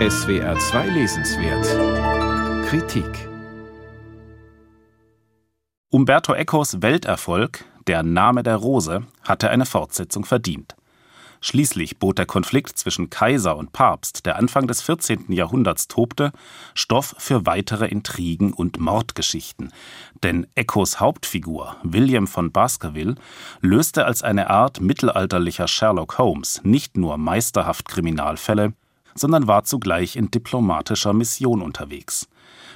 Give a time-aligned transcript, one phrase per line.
[0.00, 3.28] SWR 2 Lesenswert Kritik
[5.88, 10.74] Umberto Ecos Welterfolg Der Name der Rose hatte eine Fortsetzung verdient.
[11.40, 15.30] Schließlich bot der Konflikt zwischen Kaiser und Papst, der Anfang des 14.
[15.30, 16.32] Jahrhunderts tobte,
[16.74, 19.72] Stoff für weitere Intrigen und Mordgeschichten.
[20.24, 23.14] Denn Ecos Hauptfigur, William von Baskerville,
[23.60, 28.72] löste als eine Art mittelalterlicher Sherlock Holmes nicht nur meisterhaft Kriminalfälle,
[29.14, 32.28] sondern war zugleich in diplomatischer Mission unterwegs.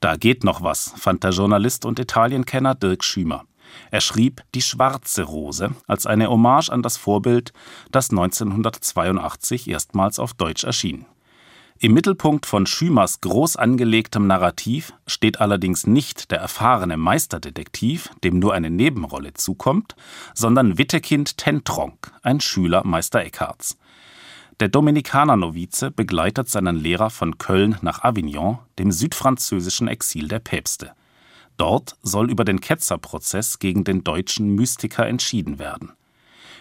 [0.00, 3.44] Da geht noch was, fand der Journalist und Italienkenner Dirk Schümer.
[3.90, 7.52] Er schrieb Die schwarze Rose als eine Hommage an das Vorbild,
[7.92, 11.06] das 1982 erstmals auf Deutsch erschien.
[11.82, 18.52] Im Mittelpunkt von Schümers groß angelegtem Narrativ steht allerdings nicht der erfahrene Meisterdetektiv, dem nur
[18.52, 19.96] eine Nebenrolle zukommt,
[20.34, 23.78] sondern Wittekind Tentronk, ein Schüler Meister Eckharts.
[24.60, 30.92] Der Dominikanernovize begleitet seinen Lehrer von Köln nach Avignon, dem südfranzösischen Exil der Päpste.
[31.56, 35.92] Dort soll über den Ketzerprozess gegen den deutschen Mystiker entschieden werden.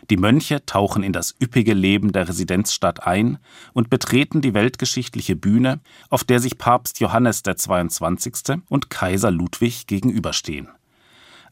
[0.09, 3.38] Die Mönche tauchen in das üppige Leben der Residenzstadt ein
[3.73, 8.61] und betreten die weltgeschichtliche Bühne, auf der sich Papst Johannes der 22.
[8.69, 10.69] und Kaiser Ludwig gegenüberstehen.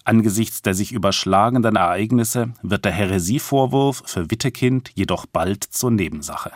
[0.07, 6.53] Angesichts der sich überschlagenden Ereignisse wird der Häresievorwurf für Wittekind jedoch bald zur Nebensache.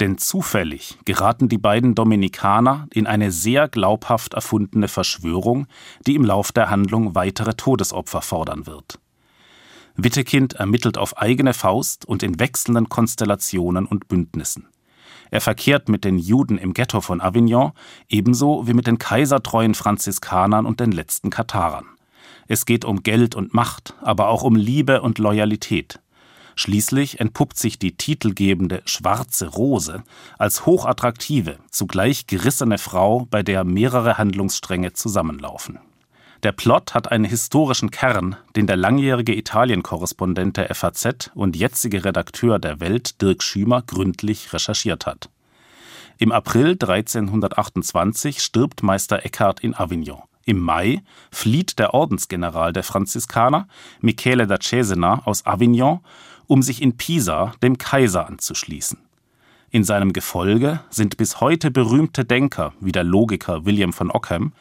[0.00, 5.68] Denn zufällig geraten die beiden Dominikaner in eine sehr glaubhaft erfundene Verschwörung,
[6.04, 8.98] die im Lauf der Handlung weitere Todesopfer fordern wird.
[9.94, 14.66] Wittekind ermittelt auf eigene Faust und in wechselnden Konstellationen und Bündnissen.
[15.30, 17.70] Er verkehrt mit den Juden im Ghetto von Avignon
[18.08, 21.86] ebenso wie mit den kaisertreuen Franziskanern und den letzten Katharern.
[22.46, 26.00] Es geht um Geld und Macht, aber auch um Liebe und Loyalität.
[26.56, 30.02] Schließlich entpuppt sich die titelgebende Schwarze Rose
[30.38, 35.78] als hochattraktive, zugleich gerissene Frau, bei der mehrere Handlungsstränge zusammenlaufen.
[36.42, 42.58] Der Plot hat einen historischen Kern, den der langjährige Italien-Korrespondent der FAZ und jetzige Redakteur
[42.58, 45.30] der Welt Dirk Schümer gründlich recherchiert hat.
[46.18, 50.22] Im April 1328 stirbt Meister Eckhart in Avignon.
[50.48, 53.68] Im Mai flieht der Ordensgeneral der Franziskaner,
[54.00, 56.00] Michele da Cesena, aus Avignon,
[56.46, 58.98] um sich in Pisa dem Kaiser anzuschließen.
[59.68, 64.54] In seinem Gefolge sind bis heute berühmte Denker wie der Logiker William von Ockham,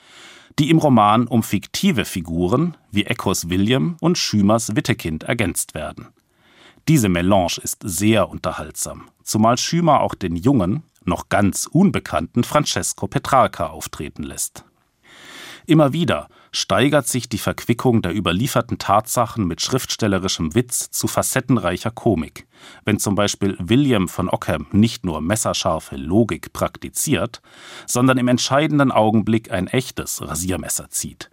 [0.60, 6.10] die im Roman um fiktive Figuren wie Ecos William und Schümers Wittekind ergänzt werden.
[6.90, 13.68] Diese Melange ist sehr unterhaltsam, zumal Schümer auch den jungen, noch ganz unbekannten Francesco Petrarca
[13.68, 14.67] auftreten lässt.
[15.70, 22.48] Immer wieder steigert sich die Verquickung der überlieferten Tatsachen mit schriftstellerischem Witz zu facettenreicher Komik.
[22.86, 27.42] Wenn zum Beispiel William von Ockham nicht nur messerscharfe Logik praktiziert,
[27.86, 31.30] sondern im entscheidenden Augenblick ein echtes Rasiermesser zieht.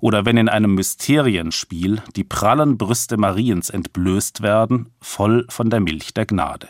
[0.00, 6.12] Oder wenn in einem Mysterienspiel die prallen Brüste Mariens entblößt werden, voll von der Milch
[6.12, 6.68] der Gnade.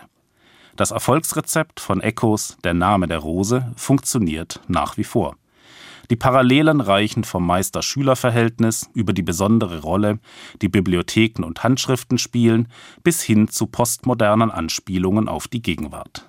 [0.77, 5.35] Das Erfolgsrezept von Echos Der Name der Rose funktioniert nach wie vor.
[6.11, 10.21] Die Parallelen reichen vom Meister-Schüler-Verhältnis über die besondere Rolle,
[10.63, 12.69] die Bibliotheken und Handschriften spielen,
[13.03, 16.27] bis hin zu postmodernen Anspielungen auf die Gegenwart.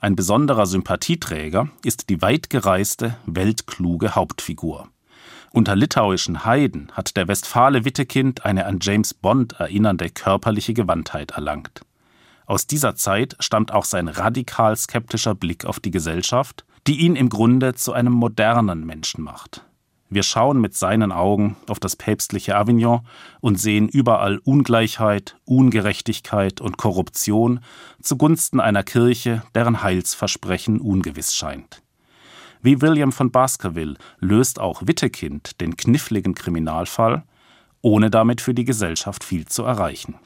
[0.00, 4.88] Ein besonderer Sympathieträger ist die weitgereiste, weltkluge Hauptfigur.
[5.52, 11.82] Unter litauischen Heiden hat der Westfale Wittekind eine an James Bond erinnernde körperliche Gewandtheit erlangt.
[12.46, 17.28] Aus dieser Zeit stammt auch sein radikal skeptischer Blick auf die Gesellschaft die ihn im
[17.28, 19.64] Grunde zu einem modernen Menschen macht.
[20.10, 23.00] Wir schauen mit seinen Augen auf das päpstliche Avignon
[23.40, 27.60] und sehen überall Ungleichheit, Ungerechtigkeit und Korruption
[28.02, 31.82] zugunsten einer Kirche, deren Heilsversprechen ungewiss scheint.
[32.60, 37.22] Wie William von Baskerville löst auch Wittekind den kniffligen Kriminalfall,
[37.80, 40.16] ohne damit für die Gesellschaft viel zu erreichen.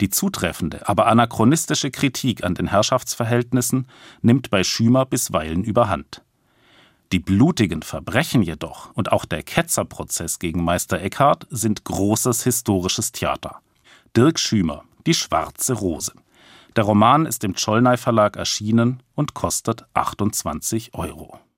[0.00, 3.86] Die zutreffende, aber anachronistische Kritik an den Herrschaftsverhältnissen
[4.20, 6.22] nimmt bei Schümer bisweilen überhand.
[7.12, 13.60] Die blutigen Verbrechen jedoch und auch der Ketzerprozess gegen Meister Eckhart sind großes historisches Theater.
[14.16, 16.12] Dirk Schümer, Die schwarze Rose.
[16.74, 21.38] Der Roman ist im Czollnay Verlag erschienen und kostet 28 Euro.